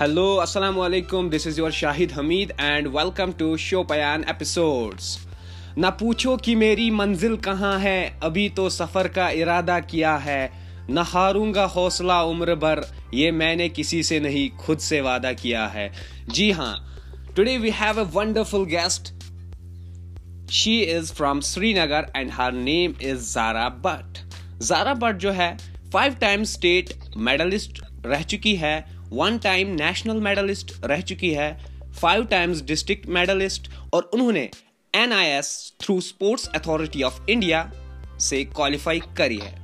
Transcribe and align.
Hello, 0.00 0.40
Assalamu 0.40 1.30
this 1.30 1.46
is 1.46 1.48
is 1.48 1.58
your 1.58 1.70
Shahid 1.70 2.12
Hamid 2.12 2.52
and 2.58 2.86
welcome 2.86 3.32
to 3.34 3.48
Shopayan 3.58 4.22
episodes. 4.24 5.08
ना 5.78 5.90
पूछो 5.92 6.36
कि 6.36 6.54
मेरी 6.54 6.90
मंजिल 6.90 7.36
कहाँ 7.36 7.78
है 7.78 8.20
अभी 8.22 8.48
तो 8.56 8.68
सफ़र 8.70 9.08
का 9.08 9.28
इरादा 9.30 9.78
किया 9.80 10.14
है 10.18 10.40
न 10.90 11.04
हारूँगा 11.06 11.64
हौसला 11.74 12.20
उम्र 12.22 12.54
भर 12.54 12.82
ये 13.14 13.30
मैंने 13.32 13.68
किसी 13.68 14.02
से 14.02 14.20
नहीं 14.20 14.48
खुद 14.58 14.78
से 14.78 15.00
वादा 15.00 15.32
किया 15.32 15.66
है 15.66 15.90
जी 16.28 16.50
हाँ 16.52 16.74
today 17.36 17.56
we 17.58 17.70
have 17.80 18.00
a 18.00 18.04
wonderful 18.14 18.64
guest 18.66 19.12
she 20.52 20.78
is 20.94 21.12
from 21.12 21.40
Srinagar 21.50 22.06
and 22.16 22.30
her 22.34 22.52
name 22.62 22.94
is 23.02 23.32
Zara 23.34 23.68
Butt 23.84 24.18
Zara 24.62 24.94
Butt 25.04 25.18
जो 25.18 25.32
है 25.32 25.56
फाइव 25.92 26.16
टाइम 26.20 26.44
स्टेट 26.46 26.94
मेडलिस्ट 27.18 27.82
रह 28.06 28.22
चुकी 28.24 28.54
है 28.56 28.99
वन 29.12 29.38
टाइम 29.38 29.68
नेशनल 29.74 30.20
मेडलिस्ट 30.20 30.72
रह 30.84 31.00
चुकी 31.00 31.30
है 31.30 31.52
फाइव 31.92 32.24
टाइम्स 32.24 32.62
डिस्ट्रिक्ट 32.62 33.06
मेडलिस्ट 33.08 33.70
और 33.94 34.10
उन्होंने 34.14 34.50
N 34.94 35.12
I 35.12 35.26
S 35.26 35.72
through 35.80 36.00
sports 36.00 36.48
authority 36.48 37.02
of 37.02 37.20
India 37.30 37.70
से 38.20 38.44
क्वालिफाई 38.44 39.00
करी 39.18 39.38
है। 39.38 39.54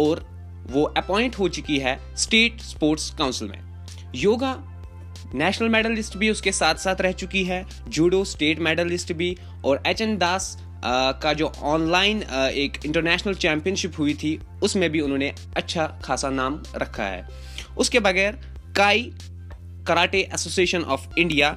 और 0.00 0.26
वो 0.70 0.82
अपॉइंट 0.96 1.38
हो 1.38 1.48
चुकी 1.48 1.78
है 1.78 1.98
स्टेट 2.16 2.60
स्पोर्ट्स 2.60 3.10
काउंसिल 3.14 3.48
में। 3.48 3.84
योगा 4.14 4.54
नेशनल 5.34 5.68
मेडलिस्ट 5.68 6.16
भी 6.16 6.30
उसके 6.30 6.52
साथ 6.52 6.74
साथ 6.74 7.00
रह 7.00 7.12
चुकी 7.12 7.44
है 7.44 7.64
जूडो 7.88 8.24
स्टेट 8.24 8.58
मेडलिस्ट 8.58 9.12
भी, 9.12 9.36
और 9.64 9.82
एच 9.86 10.00
एन 10.00 10.16
दास 10.18 10.56
का 10.86 11.32
जो 11.32 11.52
ऑनलाइन 11.64 12.22
एक 12.22 12.78
इंटरनेशनल 12.86 13.34
चैंपियनशिप 13.34 13.98
हुई 13.98 14.14
थी, 14.14 14.38
उसमें 14.62 14.90
भी 14.90 15.00
उन्होंने 15.00 15.32
अच्छा 15.56 15.86
खासा 16.04 16.30
नाम 16.30 16.62
रखा 16.76 17.04
है। 17.04 17.28
उसके 17.78 18.00
बगैर 18.00 18.38
काई 18.76 19.10
कराटे 19.86 20.20
एसोसिएशन 20.34 20.82
ऑफ़ 20.84 21.08
इंडिया 21.18 21.56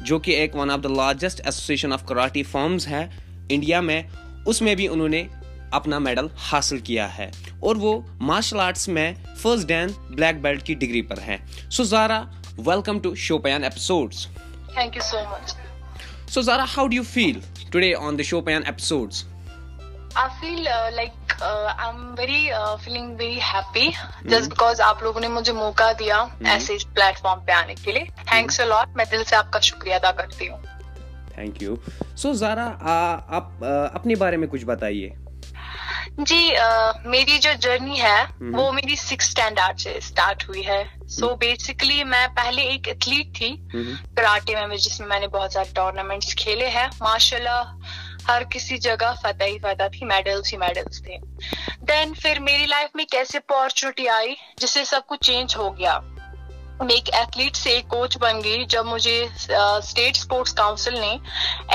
जो 0.00 0.18
कि 0.18 0.34
एक 0.34 0.54
one 0.56 0.70
of 0.70 0.80
the 0.80 0.86
largest 0.86 1.40
association 1.40 1.92
of 1.92 2.04
karate 2.04 2.42
forms 2.42 2.86
है 2.88 3.10
इंडिया 3.50 3.80
में, 3.82 4.08
उसमें 4.46 4.76
भी 4.76 4.86
उन्होंने 4.88 5.28
अपना 5.74 5.98
मेडल 5.98 6.30
हासिल 6.38 6.80
किया 6.80 7.06
है। 7.06 7.30
और 7.64 7.76
वो 7.76 7.92
मार्शल 8.22 8.60
आर्ट्स 8.60 8.88
में 8.88 9.14
फ़र्स्ट 9.34 9.68
डैन 9.68 9.94
ब्लैक 10.10 10.42
बेल्ट 10.42 10.62
की 10.62 10.74
डिग्री 10.74 11.02
पर 11.02 11.18
है। 11.18 11.38
So 11.70 11.84
Zara 11.84 12.18
welcome 12.60 13.00
to 13.00 13.14
Shopian 13.14 13.64
episodes 13.64 14.26
thank 14.76 14.96
you 14.96 15.02
so 15.02 15.24
much 15.30 15.56
so 16.36 16.42
Zara, 16.42 16.64
how 16.66 16.86
do 16.86 16.94
you 16.94 17.02
feel 17.02 17.36
today 17.70 17.94
on 17.94 18.16
the 18.16 18.24
Chopin 18.30 18.64
episodes? 18.66 19.24
I 20.14 20.24
feel 20.40 20.66
uh, 20.68 20.90
like 20.94 21.36
uh, 21.40 21.74
I'm 21.78 22.14
very 22.14 22.52
uh, 22.52 22.76
feeling 22.76 23.16
very 23.16 23.38
happy 23.38 23.86
just 24.26 24.50
because 24.50 24.80
आप 24.80 25.02
लोगों 25.02 25.20
ने 25.20 25.28
मुझे 25.28 25.52
मौका 25.52 25.92
दिया 26.02 26.18
ऐसे 26.56 26.74
इस 26.74 26.84
platform 26.94 27.40
पे 27.46 27.52
आने 27.52 27.74
के 27.74 27.92
लिए 27.92 28.10
थैंक्स 28.32 28.60
अ 28.60 28.64
लॉट 28.64 28.96
मैं 28.96 29.06
दिल 29.10 29.24
से 29.24 29.36
आपका 29.36 29.60
शुक्रिया 29.68 29.98
अदा 29.98 30.12
करती 30.20 30.46
हूँ 30.46 30.58
थैंक 31.38 31.62
यू 31.62 31.78
सो 32.22 32.34
जारा 32.34 32.64
आप 32.64 33.64
आ, 33.64 33.72
अपने 34.00 34.16
बारे 34.24 34.36
में 34.36 34.48
कुछ 34.48 34.64
बताइए 34.64 35.16
जी 36.18 36.50
मेरी 37.10 37.38
जो 37.38 37.52
जर्नी 37.54 37.96
है 37.96 38.24
वो 38.52 38.70
मेरी 38.72 38.96
सिक्स 38.96 39.30
स्टैंडर्ड 39.30 39.78
से 39.78 40.00
स्टार्ट 40.00 40.44
हुई 40.48 40.62
है। 40.62 40.84
सो 40.98 41.26
so 41.26 41.32
बेसिकली 41.38 42.04
मैं 42.04 42.28
पहले 42.34 42.62
एक 42.64 42.88
एथलीट 42.88 43.34
थी 43.36 43.50
कराटे 43.72 44.66
में 44.66 44.76
जिसमें 44.76 45.08
मैंने 45.08 45.26
बहुत 45.28 45.52
सारे 45.52 45.72
टूर्नामेंट्स 45.76 46.34
खेले 46.34 46.68
हैं। 46.68 46.86
माशाल्लाह 47.02 48.30
हर 48.30 48.44
किसी 48.52 48.78
जगह 48.78 49.18
फतेह 49.24 49.48
ही 49.48 49.58
फतेह 49.58 49.88
थी 49.88 50.04
मेडल्स 50.04 50.50
ही 50.50 50.56
मेडल्स 50.56 51.00
थे। 51.02 51.18
देन 51.84 52.14
फिर 52.14 52.40
मेरी 52.40 52.66
लाइफ 52.66 52.96
में 52.96 53.04
कैसे 53.12 53.38
अपॉर्चुनिटी 53.38 54.06
आई 54.06 54.36
जिससे 54.60 54.84
सब 54.84 55.06
कुछ 55.06 55.26
चेंज 55.26 55.54
हो 55.56 55.70
गया। 55.70 55.98
मैं 56.82 56.94
एक 56.94 57.08
एथलीट 57.14 57.56
से 57.56 57.76
एक 57.76 57.86
कोच 57.88 58.16
बन 58.18 58.40
गई 58.42 58.64
जब 58.66 58.86
मुझे 58.86 59.28
स्टेट 59.40 60.16
स्पोर्ट्स 60.16 60.52
काउंसिल 60.54 60.98
ने 61.00 61.18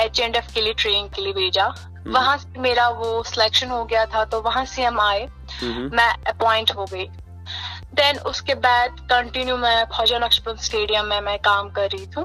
एच 0.03 0.19
एंड 0.19 0.35
एफ़ 0.35 0.53
के 0.53 0.61
लिए 0.61 0.73
ट्रेनिंग 0.73 1.09
के 1.09 1.21
लिए 1.21 1.33
भेजा। 1.33 1.73
वहाँ 2.07 2.37
से 2.37 2.59
मेरा 2.59 2.89
वो 2.89 3.23
सिलेक्शन 3.23 3.69
हो 3.69 3.85
गया 3.85 4.05
था 4.05 4.25
तो 4.25 4.41
वहाँ 4.41 4.65
से 4.65 4.83
हम 4.83 4.99
आए। 4.99 5.29
मैं 5.63 6.23
अपॉइंट 6.23 6.71
हो 6.71 6.85
गई। 6.85 7.09
देन 7.95 8.17
उसके 8.27 8.53
बाद 8.55 8.99
कंटिन्यू 9.09 9.55
मैं 9.57 9.85
ख्वाजा 9.87 10.17
नक्शबंद 10.19 10.59
स्टेडियम 10.59 11.05
में 11.05 11.19
मैं 11.21 11.37
काम 11.45 11.69
कर 11.71 11.89
रही 11.89 12.05
थी। 12.07 12.21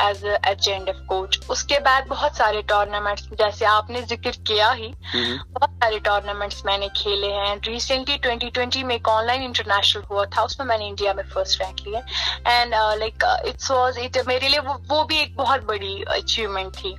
As 0.00 0.24
H 0.48 0.68
and 0.68 0.88
F 0.88 1.02
coach 1.08 1.38
उसके 1.50 1.78
बाद 1.80 2.06
बहुत 2.08 2.36
सारे 2.36 2.62
टूर्नामेंट्स 2.70 3.28
जैसे 3.40 3.64
आपने 3.66 4.02
ज़िक्र 4.02 4.30
किया 4.48 4.70
ही 4.72 4.92
बहुत 5.14 5.70
सारे 5.72 5.98
टूर्नामेंट्स 6.08 6.62
मैंने 6.66 6.88
खेले 6.96 7.32
हैं। 7.32 7.54
रिसेंटली 7.66 8.16
2020 8.26 8.82
में 8.84 8.94
एक 8.94 9.08
ऑनलाइन 9.08 9.42
इंटरनेशनल 9.42 10.04
हुआ 10.10 10.24
था 10.36 10.42
उसमें 10.44 10.66
मैंने 10.66 10.88
इंडिया 10.88 11.14
में 11.14 11.22
फ़र्स्ट 11.34 11.60
रैंक 11.62 11.80
लिया 11.86 12.00
and 12.48 12.74
like 13.00 13.24
it's 13.48 13.70
was 13.70 13.98
it 13.98 14.18
मेरे 14.28 14.48
लिए 14.48 14.60
वो, 14.60 14.74
वो 14.90 15.04
भी 15.04 15.18
एक 15.18 15.36
बहुत 15.36 15.66
बड़ी 15.66 16.02
अचीवमेंट 16.16 16.72
थी। 16.76 16.92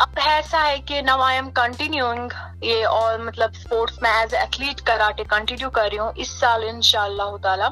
अब 0.00 0.18
ऐसा 0.18 0.60
है 0.60 0.78
कि 0.80 1.02
नाउ 1.02 1.22
आई 1.22 1.36
एम 1.36 1.50
कंटिन्यूइंग 1.62 2.30
ये 2.64 2.84
और 2.84 3.22
मतलब 3.24 3.52
स्पोर्ट्स 3.54 3.98
में 4.02 4.10
एज 4.10 4.34
एथलीट 4.34 4.80
कराटे 4.86 5.24
कंटिन्यू 5.26 5.68
कर 5.70 5.88
रही 5.88 5.98
हूँ। 5.98 6.12
इस 6.14 6.38
साल 6.40 6.64
इंशाल्लाह 6.64 7.12
ताला। 7.14 7.66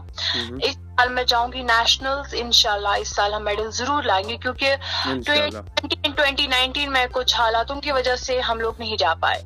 इस 0.64 0.74
साल 0.74 1.08
मैं 1.08 1.24
जाऊँगी 1.26 1.62
नेशनल्स 1.64 2.34
इंशाल्लाह 2.34 2.94
इस 2.96 3.14
साल 3.16 3.34
हम 3.34 3.42
मेडल 3.42 3.70
ज़रूर 3.70 4.04
लाएँगे 4.04 4.36
क्योंकि 4.36 4.76
ट्वेंटी 5.20 6.46
नाइनटीन 6.46 6.90
में 6.90 7.08
कुछ 7.08 7.36
हालातों 7.36 7.76
की 7.80 7.92
वजह 7.92 8.16
से 8.16 8.40
हम 8.40 8.60
लोग 8.60 8.76
नहीं 8.80 8.96
जा 8.96 9.14
पाए। 9.14 9.40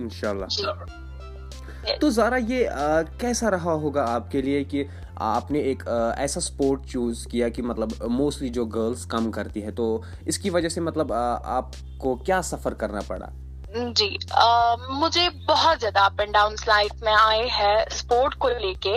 इंशाल्लाह। 0.00 0.48
तो 2.00 2.10
जारा 2.10 2.36
ये 2.36 2.66
आ, 2.66 3.02
कैसा 3.20 3.48
रहा 3.48 3.72
होगा 3.72 4.04
आपके 4.06 4.42
लिए 4.42 4.64
कि 4.64 4.86
आपने 5.20 5.60
एक 5.60 5.88
आ, 5.88 6.14
ऐसा 6.22 6.40
स्पोर्ट 6.40 6.80
चूज़ 6.82 7.26
किया 7.28 7.48
कि 7.48 7.62
मतलब 7.62 7.92
मोस्टली 8.10 8.48
जो 8.50 8.64
गर्ल्स 8.66 9.04
कम 9.04 9.30
करती 9.30 9.60
है 9.60 9.72
तो 9.72 10.02
इसकी 10.28 10.50
वजह 10.50 10.68
से 10.68 10.80
मतलब 10.80 11.12
आ, 11.12 11.16
आपको 11.58 12.16
क्या 12.16 12.40
सफ़र 12.42 12.74
करना 12.74 13.00
पड़ा? 13.00 13.26
जी 13.76 14.18
आ, 14.32 14.76
मुझे 14.90 15.28
बहुत 15.46 15.78
ज़्यादा 15.78 16.00
अप 16.00 16.20
एंड 16.20 16.32
डाउन 16.32 16.56
लाइफ 16.68 16.92
में 17.02 17.12
आए 17.12 17.46
हैं 17.48 17.84
स्पोर्ट 17.92 18.34
को 18.34 18.48
लेके। 18.48 18.94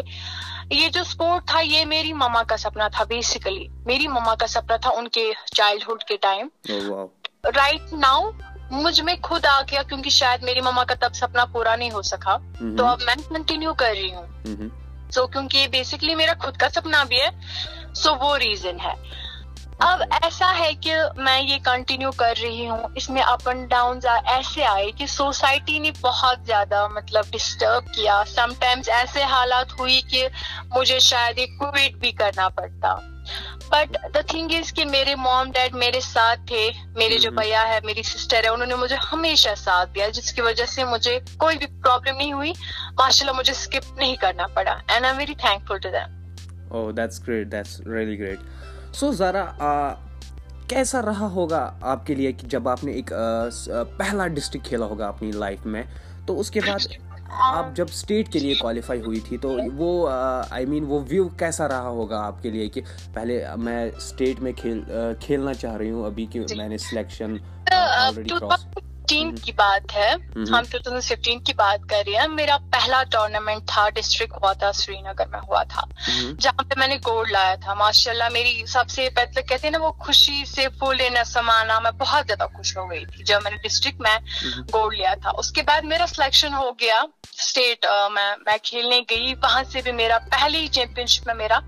ये 0.75 0.89
जो 0.89 1.03
स्पोर्ट 1.03 1.43
था 1.51 1.59
ये 1.59 1.85
मेरी 1.85 2.13
मामा 2.13 2.43
का 2.43 2.55
सपना 2.57 2.89
था 2.89 3.03
बेसिकली 3.03 3.69
मेरी 3.87 4.07
मामा 4.07 4.35
का 4.35 4.47
सपना 4.47 4.77
था 4.77 4.89
उनके 4.89 5.31
चाइल्डहुड 5.53 6.03
के 6.03 6.17
टाइम 6.17 6.49
राइट 7.45 7.93
नाउ 7.93 8.31
मुझमें 8.71 9.19
खुद 9.21 9.45
आ 9.45 9.61
गया 9.61 9.83
क्योंकि 9.83 10.09
शायद 10.09 10.43
मेरी 10.43 10.61
मामा 10.61 10.83
का 10.83 10.95
तब 10.95 11.13
सपना 11.13 11.45
पूरा 11.45 11.75
नहीं 11.75 11.91
हो 11.91 12.01
सका। 12.01 12.37
तो 12.77 12.83
अब 12.83 12.99
मैं 13.07 13.15
कंटिन्यू 13.17 13.73
कर 13.73 13.93
रही 13.93 14.09
हूँ। 14.09 14.71
सो 15.11 15.21
so, 15.21 15.31
क्योंकि 15.31 15.67
बेसिकली 15.67 16.15
मेरा 16.15 16.33
खुद 16.33 16.57
का 16.57 16.67
सपना 16.69 17.03
भी 17.03 17.19
है 17.19 17.29
सो 17.93 18.09
so 18.09 18.17
वो 18.17 18.35
रीजन 18.35 18.79
है। 18.79 18.95
अब 19.79 19.99
ऐसा 20.25 20.47
है 20.49 20.73
कि 20.75 20.93
मैं 21.17 21.39
ये 21.41 21.57
कंटिन्यू 21.65 22.09
कर 22.19 22.35
रही 22.35 22.65
हूँ। 22.65 22.93
इसमें 22.97 23.21
अप 23.21 23.47
एंड 23.47 23.67
डाउन 23.69 23.99
ऐसे 24.27 24.63
आए 24.63 24.89
कि 24.91 25.07
सोसाइटी 25.07 25.79
ने 25.79 25.91
बहुत 26.01 26.45
ज़्यादा 26.45 26.87
मतलब 26.87 27.25
डिस्टर्ब 27.31 27.91
किया। 27.95 28.23
समटाइम्स 28.25 28.89
ऐसे 28.91 29.23
हालात 29.25 29.71
हुई 29.79 30.01
कि 30.11 30.27
मुझे 30.73 30.99
शायद 30.99 31.39
एक 31.39 31.57
क्विट 31.61 31.97
भी 31.97 32.11
करना 32.13 32.47
पड़ता। 32.49 32.93
बट 33.71 33.97
द 34.11 34.23
थिंग 34.33 34.53
इज़ 34.53 34.73
कि 34.73 34.85
मेरे 34.85 35.15
मॉम 35.17 35.51
डैड 35.51 35.73
मेरे 35.75 36.01
साथ 36.01 36.49
थे। 36.51 36.67
मेरे 36.97 37.17
जो 37.19 37.31
भैया 37.31 37.61
है 37.63 37.79
मेरी 37.85 38.03
सिस्टर 38.03 38.45
है 38.45 38.51
उन्होंने 38.51 38.75
मुझे 38.75 38.95
हमेशा 39.03 39.53
साथ 39.57 39.85
दिया 39.87 40.09
जिसकी 40.09 40.41
वजह 40.41 40.65
से 40.65 40.83
मुझे 40.85 41.19
कोई 41.39 41.57
भी 41.57 41.65
प्रॉब्लम 41.65 42.15
नहीं 42.17 42.33
हुई। 42.33 42.53
माशाल्लाह 42.99 43.35
मुझे 43.35 43.53
स्किप 43.55 43.95
नहीं 43.99 44.17
करना 44.17 44.47
पड़ा। 44.55 44.81
And 44.91 45.05
I 45.05 45.11
am 45.11 45.17
very 45.17 45.35
thankful 45.37 45.79
to 45.79 45.89
them 45.89 46.77
oh 46.77 46.91
that's 46.93 47.21
great 47.25 47.47
that's 47.49 47.81
really 47.87 48.17
great 48.17 48.55
so 48.99 49.11
Zara 49.13 49.43
कैसा 50.69 50.99
रहा 50.99 51.27
होगा 51.27 51.59
आपके 51.83 52.15
लिए 52.15 52.31
कि 52.33 52.47
जब 52.47 52.67
आपने 52.67 52.93
एक 52.93 53.09
पहला 53.13 54.27
डिस्ट्रिक्ट 54.27 54.67
खेला 54.67 54.85
होगा 54.85 55.07
अपनी 55.07 55.31
लाइफ 55.31 55.65
में? 55.65 55.83
तो 56.27 56.35
उसके 56.35 56.59
बाद 56.59 56.87
आप 57.31 57.73
जब 57.77 57.87
स्टेट 57.87 58.31
के 58.31 58.39
लिए 58.39 58.55
क्वालिफाई 58.55 58.99
हुई 58.99 59.19
थी 59.21 59.37
तो 59.37 59.49
वो 59.71 59.89
आई 60.53 60.65
मीन 60.65 60.83
वो 60.83 60.99
व्यू 60.99 61.25
कैसा 61.39 61.65
रहा 61.65 61.87
होगा 61.87 62.19
आपके 62.19 62.51
लिए 62.51 62.67
कि 62.69 62.81
पहले 63.15 63.43
मैं 63.57 63.91
स्टेट 63.99 64.39
में 64.39 64.53
खेल 64.53 64.83
खेलना 65.23 65.53
चाह 65.53 65.75
रही 65.75 65.89
हूँ 65.89 66.05
अभी 66.05 66.25
कि 66.25 66.39
मैंने 66.39 66.77
सिलेक्शन 66.77 67.39
ऑलरेडी 67.73 68.29
क्रॉस 68.29 68.65
2015 69.17 69.43
की 69.45 69.51
बात 69.51 69.91
है। 69.91 70.11
हम 70.11 70.65
2015 70.65 71.39
की 71.45 71.53
बात 71.53 71.83
कर 71.89 72.03
रहे 72.05 72.15
हैं। 72.15 72.27
मेरा 72.29 72.57
पहला 72.73 73.01
टूर्नामेंट 73.05 73.63
था 73.69 73.87
डिस्ट्रिक्ट 73.89 74.33
हुआ 74.41 74.53
था 74.53 74.71
श्रीनगर 74.71 75.27
में 75.27 75.39
हुआ 75.39 75.63
था। 75.63 75.87
जहाँ 76.07 76.63
पे 76.63 76.79
मैंने 76.79 76.97
गोल्ड 76.99 77.31
लाया 77.31 77.55
था 77.57 77.75
माशाल्लाह 77.75 78.29
मेरी 78.29 78.65
सबसे 78.67 79.07
पहले 79.09 79.41
कहते 79.41 79.67
हैं 79.67 79.71
ना 79.71 79.79
वो 79.79 79.91
खुशी 80.03 80.45
से 80.45 80.67
फुल 80.79 81.01
इन 81.01 81.23
समाना 81.25 81.79
मैं 81.79 81.95
बहुत 81.97 82.25
ज़्यादा 82.25 82.45
खुश 82.57 82.75
हो 82.77 82.85
गई 82.87 83.05
थी 83.05 83.23
जब 83.23 83.41
मैंने 83.43 83.57
डिस्ट्रिक्ट 83.57 84.01
में 84.01 84.65
गोल्ड 84.71 84.97
लिया 84.97 85.15
था। 85.15 85.31
उसके 85.43 85.61
बाद 85.61 85.85
मेरा 85.85 86.05
सिलेक्शन 86.07 86.53
हो 86.53 86.71
गया 86.79 87.05
स्टेट 87.39 87.85
मैं 88.11 88.29
मैं 88.47 88.57
खेलने 88.65 88.99
गई। 89.09 89.33
वहाँ 89.35 89.63
से 89.63 89.81
भी 89.81 89.91
मेरा 89.91 90.17
पहली 90.27 90.67
चैंपियनशिप 90.69 91.27
में 91.27 91.33
मेरा 91.35 91.61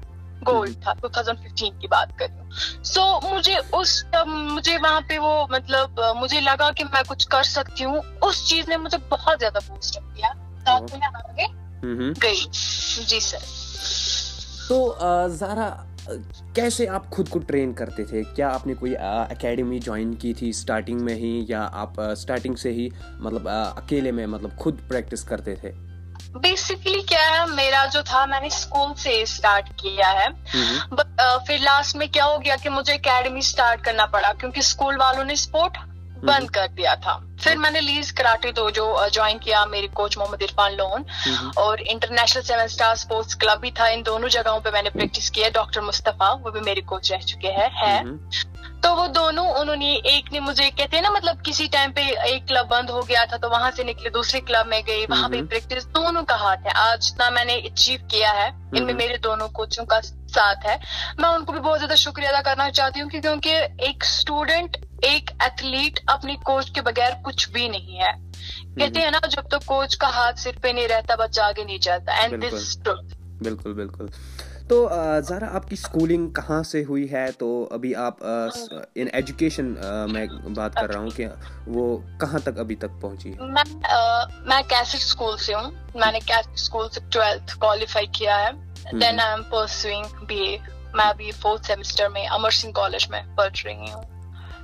गोल्ड 0.44 0.75
था 0.86 0.94
2015 0.96 1.80
की 1.81 1.88
बात 1.88 2.18
कर। 2.19 2.38
सो 2.51 3.04
मुझे 3.25 3.57
उस 3.75 4.04
मुझे 4.28 4.78
वहाँ 4.78 5.01
पे 5.01 5.18
वो 5.18 5.48
मतलब 5.51 6.01
मुझे 6.18 6.40
लगा 6.42 6.72
कि 6.72 6.84
मैं 6.86 7.04
कुछ 7.04 7.25
कर 7.28 7.44
सकती 7.46 7.84
हूँ। 7.84 8.01
उस 8.19 8.48
चीज़ 8.50 8.69
ने 8.69 8.78
मुझे 8.78 8.98
बहुत 9.10 9.38
ज़्यादा 9.38 9.60
बूस्ट 9.69 10.00
किया। 10.00 10.34
साथ 10.60 10.94
में 10.94 11.07
आगे 11.07 11.48
गई। 12.19 12.46
जी 13.06 13.19
सर 13.22 13.40
तो 14.68 14.98
ज़रा 15.30 15.69
कैसे 16.56 16.86
आप 16.88 17.07
खुद 17.10 17.30
को 17.30 17.40
ट्रेन 17.42 17.74
करते 17.74 18.04
थे? 18.04 18.24
क्या 18.25 18.50
आपने 18.50 18.74
कोई 18.75 18.92
एकेडमी 18.92 19.80
ज्वाइन 19.80 20.13
की 20.13 20.34
थी 20.34 20.51
स्टार्टिंग 20.54 21.01
में 21.01 21.13
ही 21.16 21.46
या 21.50 21.62
आप 21.62 21.96
स्टार्टिंग 22.19 22.56
से 22.57 22.72
ही 22.72 22.90
मतलब 23.22 23.48
अकेले 23.48 24.12
में 24.12 24.25
मतलब 24.25 24.56
खुद 24.56 24.81
प्रैक्टिस 24.90 25.24
करते 25.24 25.56
थे? 25.63 25.72
बेसिकली 26.38 27.02
क्या 27.02 27.22
है 27.22 27.46
मेरा 27.48 27.86
जो 27.86 28.02
था 28.04 28.26
मैंने 28.26 28.50
स्कूल 28.50 28.94
से 28.94 29.26
स्टार्ट 29.26 29.70
किया 29.81 30.08
है। 30.10 30.30
बट 30.94 31.22
फिर 31.48 31.60
लास्ट 31.60 31.96
में 31.96 32.08
क्या 32.10 32.26
हो 32.26 32.38
गया 32.38 32.56
कि 32.56 32.70
मुझे 32.70 32.94
एकेडमी 32.94 33.42
स्टार्ट 33.42 33.81
करना 33.81 34.06
पड़ा 34.06 34.34
क्योंकि 34.34 34.62
स्कूल 34.62 34.98
वालों 34.98 35.24
ने 35.24 35.36
स्पोर्ट 35.36 35.78
बंद। 36.21 36.50
कर 36.51 36.68
दिया 36.69 36.95
था 36.98 37.16
फिर। 37.42 37.57
मैंने 37.57 37.80
लीज 37.81 38.12
कराटे 38.12 38.51
दो 38.51 38.69
जो 38.71 38.86
ज्वाइन 39.10 39.38
किया 39.39 39.66
मेरे 39.68 39.88
कोच 39.95 40.18
मोहम्मद 40.18 40.42
इरफान 40.44 40.74
लोन। 40.74 41.06
और 41.57 41.81
international 41.83 42.44
seven 42.44 42.68
star 42.69 42.95
sports 42.98 43.33
club 43.36 43.60
भी 43.60 43.71
था 43.71 43.88
इन 43.89 44.04
दोनों 44.04 44.30
जगहों 44.30 44.60
पे 44.60 44.71
मैंने 44.71 44.89
प्रैक्टिस 44.92 45.30
किया 45.30 45.50
डॉक्टर 45.56 45.81
मुस्तफ़ा 45.81 46.31
वो 46.36 46.51
भी 46.51 46.62
मेरे 46.62 46.81
कोच 46.83 47.12
रह 47.12 47.21
चुके 47.25 47.48
हैं 47.50 47.69
है। 47.75 48.04
तो 48.81 48.94
वो 48.95 49.07
दोनों 49.10 49.45
उन्होंने 49.51 49.94
एक 50.07 50.31
ने 50.33 50.39
मुझे 50.39 50.69
कहते 50.69 50.98
हैं 50.98 51.04
ना 51.04 51.10
मतलब 51.10 51.42
किसी 51.42 51.68
टाइम 51.68 51.92
पे 51.92 52.01
एक 52.25 52.45
क्लब 52.48 52.68
बंद 52.68 52.89
हो 52.89 53.01
गया 53.01 53.25
था 53.25 53.38
तो 53.38 53.50
वहाँ 53.50 53.72
से 53.72 53.83
निकले 53.83 54.10
दूसरे 54.10 54.39
क्लब 54.42 54.68
में 54.68 54.81
गई 54.83 55.06
वहाँ 55.06 55.30
पे 55.30 55.42
प्रैक्टिस 55.45 55.86
दोनों 55.89 56.24
का 56.24 56.36
हाथ 56.38 56.68
है 56.68 56.74
आज 56.81 57.00
जितना 57.00 57.30
मैंने 57.30 57.56
अचीव 57.62 58.07
किया 58.12 58.31
है 58.31 58.48
इनमें 58.75 58.94
मेरे 58.94 59.18
दोनों 59.18 59.48
कोचों 59.50 59.86
का 59.86 60.00
साथ 60.01 60.65
है 60.65 60.80
मैं 61.19 61.30
उनको 61.30 61.54
भी 61.54 61.60
बहुत 61.60 61.77
ज़्यादा 61.77 61.95
शुक्रिया 61.98 62.31
अदा 62.31 62.42
करना 62.42 62.69
चाहती 62.72 63.00
हूँ 63.00 63.10
क्योंकि 63.10 63.51
एक 63.86 64.04
स्टूडेंट 64.06 64.77
एक 65.06 65.31
एथलीट 65.44 66.00
अपनी 66.10 66.36
कोच 66.46 66.69
के 66.69 66.81
बगैर 66.81 67.13
कुछ 67.25 67.50
भी 67.51 67.69
नहीं 67.69 67.98
है। 67.98 68.12
कहते 68.12 69.00
हैं 69.00 69.12
ना 69.12 69.19
जब 69.28 69.48
तो 69.51 69.60
कोच 69.68 69.96
का 69.96 70.07
हाथ 70.10 70.34
सिर 70.44 70.60
पे 70.63 70.74
नहीं 70.74 70.88
रहता 70.88 71.16
बच्चा 71.18 71.46
आगे 71.46 71.66
नहीं 71.66 71.80
जाता। 71.80 72.24
एंड 72.24 72.40
दिस 72.42 72.78
बिल्कुल। 73.42 73.74
बिल्कुल 73.74 74.10
तो 74.69 74.78
ज़रा 75.28 75.48
आपकी 75.57 75.75
स्कूलिंग 75.75 76.30
कहाँ 76.34 76.62
से 76.63 76.81
हुई 76.84 77.06
है? 77.07 77.31
तो 77.34 77.48
अभी 77.74 77.94
आप 78.01 78.18
इन 78.98 79.10
एजुकेशन 79.16 79.66
मैं 80.12 80.28
बात 80.54 80.75
कर 80.75 80.90
रहा 80.90 81.01
हूँ 81.01 81.12
कि 81.12 81.25
वो 81.68 81.86
कहाँ 82.22 82.42
तक 82.42 82.57
अभी 82.60 82.75
तक 82.75 83.00
पहुँची 83.01 83.30
है? 83.30 83.48
मैं 83.48 83.63
मैं 84.50 84.63
कैसेट 84.66 85.01
स्कूल 85.01 85.38
से 85.38 85.54
हूँ। 85.54 85.72
मैंने 85.96 86.19
कैसेट 86.22 86.57
स्कूल 86.60 86.90
से 86.90 87.01
ट्वेल्थ 87.10 87.57
क्वालिफाई 87.60 88.07
किया 88.18 88.36
है। 88.38 88.51
Then 88.94 89.19
I 89.19 89.34
am 89.34 89.42
pursuing 89.51 90.06
BA 90.28 90.57
मैं 90.96 91.06
अभी 91.06 91.31
फोर्थ 91.42 91.63
सेमेस्टर 91.68 92.10
में 92.10 92.25
अमर 92.28 92.51
सिंह 92.51 92.74
कॉलेज 92.74 93.07
में 93.12 93.36
पढ़ 93.36 93.56
रही 93.57 93.92
हूँ। 93.92 94.04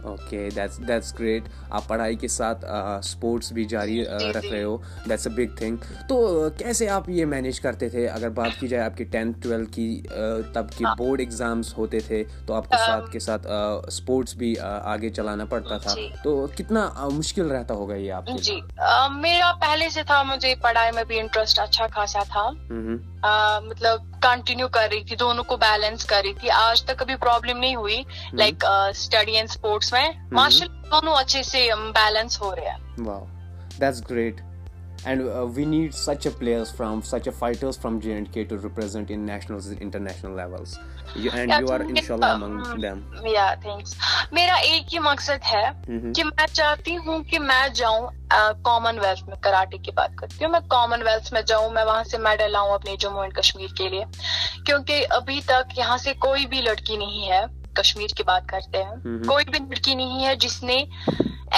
ओके 0.06 0.50
दैट्स 0.52 0.80
दैट्स 0.82 1.14
ग्रेट 1.18 1.50
आप 1.72 1.86
पढ़ाई 1.90 2.16
के 2.16 2.28
साथ 2.30 2.66
स्पोर्ट्स 3.06 3.54
भी 3.54 3.66
जारी 3.68 4.02
रख 4.04 4.44
रहे 4.44 4.62
हो। 4.62 4.82
दैट्स 5.08 5.28
अ 5.28 5.32
बिग 5.32 5.56
थिंग 5.62 5.78
तो 6.10 6.18
कैसे 6.60 6.88
आप 6.90 7.10
ये 7.10 7.26
मैनेज 7.28 7.60
करते 7.60 7.90
थे? 7.90 8.06
अगर 8.08 8.30
बात 8.32 8.54
की 8.60 8.68
जाए 8.68 8.82
आपकी 8.82 9.06
टेंथ 9.06 9.34
ट्वेल्थ 9.42 9.70
की 9.70 9.90
तब 10.56 10.70
के 10.78 10.86
बोर्ड 10.86 11.22
हाँ। 11.22 11.26
एग्ज़ाम्स 11.26 11.74
होते 11.78 12.02
थे 12.02 12.24
तो 12.48 12.54
आपको 12.54 12.78
साथ 12.78 13.12
के 13.12 13.20
साथ 13.20 13.40
स्पोर्ट्स 13.92 14.38
भी 14.38 14.56
आगे 14.56 15.10
चलाना 15.12 15.46
पड़ता 15.48 15.80
था। 15.80 15.96
तो 16.24 16.36
कितना 16.58 16.92
मुश्किल 17.14 17.46
रहता 17.48 17.74
होगा 17.74 17.96
ये 17.96 18.10
आपके 18.12 18.38
जी। 18.40 18.62
मेरा 19.16 19.52
पहले 19.62 19.90
से 19.90 20.04
था 20.04 20.24
मुझे 20.24 20.54
पढ़ाई 20.64 20.92
में 20.92 21.06
भी 21.08 21.20
इंटरेस्ट 21.20 21.60
अच्छा 21.60 21.88
खासा 21.88 22.24
था। 22.26 22.48
मतलब 23.26 24.12
कंटिन्यू 24.24 24.68
कर 24.70 24.90
रही 24.90 25.04
थी 25.04 25.16
दोनों 25.16 25.44
को 25.44 25.58
बैलेंस 25.58 26.04
कर 26.04 26.24
रही 26.24 26.34
थी। 26.34 26.48
आज 26.50 26.86
तक 26.88 27.00
कभी 27.00 27.16
प्रॉब्लम 27.18 27.58
नहीं 27.58 27.76
हुई 27.76 28.06
लाइक 28.36 28.66
स्टडी 28.96 29.36
एंड 29.36 29.50
स्पोर्ट्स 29.50 29.94
में। 29.94 30.30
मार्शल 30.34 30.68
दोनों 30.88 31.16
अच्छे 31.16 31.44
से 31.44 31.70
बैलेंस 31.76 32.40
हो 32.42 32.54
रहे 32.54 32.66
हैं। 32.66 33.04
Wow 33.06 33.26
that's 33.80 34.02
great 34.02 34.42
and 35.06 35.22
uh, 35.22 35.46
we 35.48 35.66
need 35.66 35.94
such 35.94 36.26
a 36.26 36.32
players 36.32 36.72
from 36.72 37.02
such 37.04 37.28
a 37.28 37.32
fighters 37.32 37.78
from 37.78 38.00
J&K 38.02 38.46
to 38.46 38.58
represent 38.58 39.12
in 39.12 39.26
national 39.26 39.62
international 39.80 40.34
levels 40.34 40.80
you, 41.16 41.32
and 41.32 41.50
yeah, 41.50 41.60
you 41.60 41.68
are 41.68 41.82
inshallah 41.84 42.36
among 42.36 42.80
them 42.82 43.06
yeah 43.26 43.56
thanks 43.56 43.96
मेरा 44.34 44.58
एक 44.68 44.86
ही 44.92 45.00
मकसद 45.00 45.42
है 45.46 45.66
कि 45.88 46.24
मैं 46.24 46.46
चाहती 46.46 46.94
हूँ 47.06 47.22
कि 47.24 47.40
मैं 47.40 47.74
जाऊँ 47.74 48.10
कॉमनवेल्थ 48.66 49.30
में 49.30 49.36
कराटे 49.44 49.78
की 49.78 49.92
बात 49.98 50.16
करती 50.20 50.44
हूँ 50.44 50.52
मैं 50.52 50.62
कॉमनवेल्थ 50.68 51.30
में 51.34 51.44
जाऊँ 51.46 51.72
मैं 51.74 51.84
वहाँ 51.86 52.04
से 52.04 52.18
मेडल 52.18 52.52
लाऊं 52.52 52.74
अपने 52.74 52.96
जम्मू 53.02 53.24
एंड 53.24 53.34
कश्मीर 53.34 53.74
के 53.78 53.90
लिए 53.90 54.06
क्योंकि 54.66 55.02
अभी 55.20 55.40
तक 55.52 55.78
यहाँ 55.78 55.98
से 55.98 56.14
कोई 56.26 56.46
भी 56.46 56.62
लड़की 56.62 56.98
नहीं 56.98 57.24
है 57.30 57.46
कश्मीर 57.78 58.14
की 58.18 58.24
बात 58.24 58.50
करते 58.50 58.78
हैं 58.78 59.22
कोई 59.28 59.44
भी 59.44 59.60
लड़की 59.60 59.96
नहीं 59.96 60.24
है 60.24 60.36
जिसने 60.46 60.76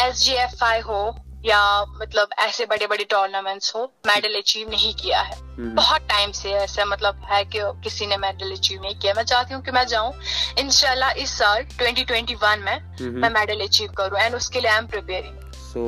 एस 0.06 0.24
जी 0.24 0.34
एफ़ 0.44 0.64
आई 0.64 0.80
हो 0.90 1.00
या 1.46 1.60
मतलब 2.02 2.30
ऐसे 2.40 2.66
बड़े 2.66 2.88
बड़े 2.88 3.04
टूर्नामेंट्स 3.04 3.74
हो 3.76 3.84
मेडल 4.08 4.38
अचीव 4.40 4.70
नहीं 4.70 4.94
किया 4.94 5.22
है। 5.22 5.36
बहुत 5.76 6.02
टाइम 6.10 6.32
से 6.32 6.52
ऐसा 6.54 6.86
मतलब 6.86 7.22
है 7.24 7.44
कि 7.46 7.60
किसी 7.84 8.08
ने 8.08 8.18
मेडल 8.18 8.52
अचीव 8.52 8.82
नहीं 8.82 8.96
किया। 9.00 9.14
मैं 9.14 9.24
चाहती 9.24 9.54
हूँ 9.54 9.62
कि 9.64 9.72
मैं 9.72 9.86
जाऊँ 9.88 10.14
इनशाला 10.60 11.12
इस 11.12 11.38
साल 11.38 11.64
2021 11.82 12.58
में 12.58 12.78
मैं 13.22 13.30
मेडल 13.30 13.66
अचीव 13.66 13.92
करूँ 13.98 14.20
एंड 14.20 14.36
उसके 14.36 14.62
लिए 14.62 14.72
I 14.72 14.78
am 14.78 14.88
preparing 14.88 15.52
so 15.54 15.86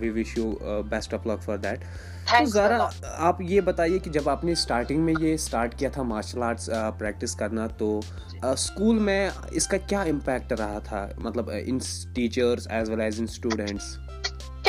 we 0.00 0.10
wish 0.10 0.38
you 0.38 0.56
best 0.62 1.14
of 1.14 1.28
luck 1.28 1.40
for 1.46 1.58
that 1.58 1.84
तो 2.22 2.44
ज़रा 2.46 2.90
आप 3.28 3.38
ये 3.42 3.60
बताइए 3.60 3.98
कि 3.98 4.10
जब 4.10 4.28
आपने 4.28 4.54
स्टार्टिंग 4.54 5.00
में 5.04 5.14
ये 5.20 5.36
स्टार्ट 5.38 5.78
किया 5.78 5.90
था 5.90 6.02
मार्शल 6.02 6.42
आर्ट्स 6.42 6.66
प्रैक्टिस 6.98 7.34
करना 7.34 7.66
तो 7.66 8.00
स्कूल 8.44 8.96
uh, 8.96 9.02
में 9.02 9.30
इसका 9.52 9.78
क्या 9.78 10.02
इम्पैक्ट 10.04 10.52
रहा 10.52 10.80
था? 10.80 11.02
मतलब 11.18 11.50
in 11.50 11.78
teachers 12.14 12.66
as 12.70 12.90
well 12.90 13.00
as 13.00 13.18
in 13.18 13.26
students 13.26 13.96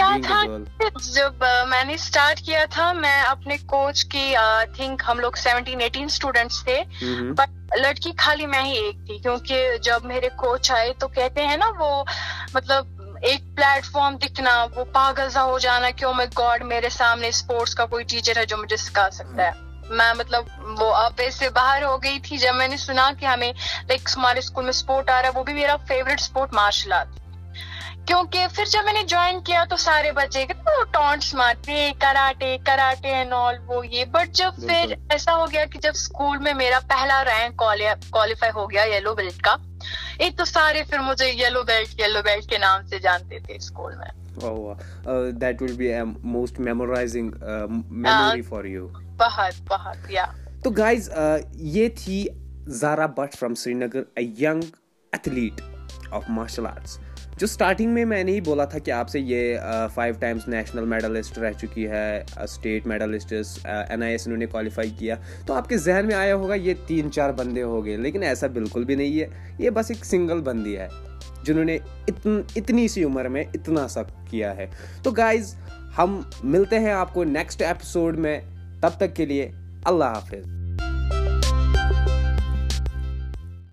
क्या 0.03 0.17
था 0.17 0.89
जब 1.01 1.43
मैंने 1.67 1.97
स्टार्ट 1.97 2.39
किया 2.39 2.65
था 2.65 2.93
मैं 2.93 3.21
अपने 3.21 3.57
कोच 3.57 4.03
की 4.03 4.33
आई 4.33 4.65
थिंक 4.79 5.01
हम 5.05 5.19
लोग 5.19 5.35
सेवनटीन 5.35 5.81
एटीन 5.81 6.07
स्टूडेंट्स 6.07 6.63
थे 6.67 6.83
बट 7.31 7.75
लड़की 7.77 8.11
खाली 8.11 8.45
मैं 8.45 8.63
ही 8.63 8.77
एक 8.77 8.95
थी 8.95 9.19
क्योंकि 9.19 9.77
जब 9.77 10.01
मेरे 10.05 10.29
कोच 10.29 10.71
आए 10.71 10.91
तो 10.91 11.07
कहते 11.07 11.41
हैं 11.41 11.57
ना 11.57 11.69
वो 11.69 12.05
मतलब 12.55 13.21
एक 13.25 13.43
प्लेटफॉर्म 13.55 14.15
दिखना 14.15 14.63
वो 14.63 14.83
पागल 14.83 15.29
सा 15.29 15.41
हो 15.41 15.59
जाना 15.59 15.91
कि 15.91 16.05
ओ 16.05 16.13
माय 16.13 16.27
गॉड 16.27 16.63
मेरे 16.63 16.89
सामने 16.89 17.31
स्पोर्ट्स 17.31 17.73
का 17.73 17.85
कोई 17.85 18.03
टीचर 18.03 18.39
है 18.39 18.45
जो 18.45 18.57
मुझे 18.57 18.77
सिखा 18.77 19.09
सकता 19.09 19.43
है। 19.43 19.53
मैं 19.91 20.13
मतलब 20.13 20.75
वो 20.79 20.89
अब 20.89 21.15
से 21.31 21.49
बाहर 21.49 21.83
हो 21.83 21.97
गई 21.97 22.19
थी 22.19 22.37
जब 22.37 22.55
मैंने 22.55 22.77
सुना 22.77 23.11
कि 23.11 23.25
हमें 23.25 23.53
लाइक 23.89 24.09
हमारे 24.09 24.41
स्कूल 24.41 24.65
में 24.65 24.71
स्पोर्ट 24.71 25.09
आ 25.09 25.19
रहा 25.19 25.29
है 25.31 25.35
वो 25.37 25.43
भी 25.43 25.53
मेरा 25.53 25.75
फेवरेट 25.75 26.19
स्पोर्ट 26.19 26.53
मार्शल 26.53 26.93
आर्ट 26.93 27.22
क्योंकि 28.07 28.47
फिर 28.47 28.67
जब 28.67 28.85
मैंने 28.85 29.03
ज्वाइन 29.03 29.39
किया 29.41 29.63
तो 29.65 29.77
सारे 29.77 30.11
बच्चे 30.11 30.43
वो 30.43 30.83
टॉन्ट्स 30.93 31.35
मारते 31.35 31.91
कराटे 32.01 32.57
कराटे 32.57 33.09
एंड 33.09 33.33
ऑल 33.33 33.57
वो 33.67 33.83
ये. 33.83 34.05
बट 34.05 34.31
जब 34.31 34.59
फिर 34.67 34.97
ऐसा 35.11 35.31
हो 35.31 35.45
गया 35.45 35.65
कि 35.65 35.79
जब 35.79 35.93
स्कूल 35.93 36.37
में 36.37 36.53
मेरा 36.53 36.79
पहला 36.79 37.21
रैंक 37.21 37.55
क्वालिफाई 37.61 38.49
हो 38.49 38.67
गया 38.67 38.83
येलो 38.83 39.13
बेल्ट 39.15 39.41
का 39.47 39.57
एक 40.21 40.37
तो 40.37 40.45
सारे 40.45 40.83
फिर 40.83 40.99
मुझे 40.99 41.25
येलो 41.25 41.63
बेल्ट 41.63 41.99
येलो 41.99 42.21
बेल्ट 42.21 42.49
के 42.49 42.57
नाम 42.57 42.85
से 42.87 42.99
जानते 42.99 43.39
थे 43.39 43.59
स्कूल 43.59 43.95
में। 43.95 44.11
A 44.33 46.05
most 46.35 46.59
memorizing 46.59 47.27
uh, 47.35 47.67
memory 48.05 48.41
uh, 48.41 48.49
for 48.49 48.61
you. 48.65 48.85
बहुत 49.19 49.55
बहुत 49.69 50.11
या 50.11 50.25
तो 50.63 50.71
गाइस 50.71 51.09
uh, 51.09 51.39
ये 51.75 51.89
थी 51.89 52.23
Zara 52.81 53.07
Butt 53.07 53.35
from 53.35 53.55
Srinagar 53.55 54.05
a 54.17 54.21
young 54.39 54.63
athlete 55.15 55.61
of 56.13 56.31
martial 56.31 56.65
arts 56.65 56.99
जो 57.39 57.47
स्टार्टिंग 57.47 57.91
में 57.93 58.03
मैंने 58.05 58.31
ही 58.31 58.41
बोला 58.41 58.65
था 58.65 58.79
कि 58.79 58.91
आपसे 58.91 59.19
ये 59.19 59.57
फाइव 59.95 60.17
टाइम्स 60.21 60.47
नेशनल 60.47 60.83
मेडलिस्ट 60.87 61.37
रह 61.39 61.53
चुकी 61.53 61.83
है 61.83 62.25
state 62.47 62.87
medalist 62.87 63.33
N 63.33 64.03
I 64.03 64.13
S 64.13 64.27
इन्होंने 64.27 64.47
क्वालिफाई 64.47 64.91
किया। 64.99 65.15
तो 65.47 65.53
आपके 65.53 65.77
जहन 65.77 66.05
में 66.05 66.15
आया 66.15 66.33
होगा, 66.33 66.55
ये 66.55 66.73
तीन 66.87 67.09
चार 67.09 67.31
बंदे 67.31 67.61
हो 67.61 67.81
गए, 67.81 67.97
लेकिन 67.97 68.23
ऐसा 68.23 68.47
बिल्कुल 68.49 68.85
भी 68.85 68.95
नहीं 68.95 69.19
है। 69.19 69.57
ये 69.61 69.69
बस 69.69 69.91
एक 69.91 70.05
सिंगल 70.05 70.41
बंदी 70.41 70.73
है, 70.73 70.89
जिन्होंने 71.45 71.75
इतन, 72.09 72.45
इतनी 72.57 72.87
सी 72.89 73.03
उम्र 73.03 73.29
में 73.29 73.41
इतना 73.45 73.87
सब 73.87 74.11
किया 74.31 74.51
है। 74.51 74.69
तो 75.03 75.11
गाइज़ 75.11 75.55
हम 75.95 76.23
मिलते 76.45 76.75
हैं 76.75 76.93
आपको 76.93 77.23
नेक्स्ट 77.23 77.61
एपिसोड 77.61 78.15
में। 78.17 78.41
तब 78.81 78.97
तक 78.99 79.13
के 79.13 79.25
लिए 79.25 79.51
अल्लाह 79.87 80.13
हाफिज़। 80.13 80.62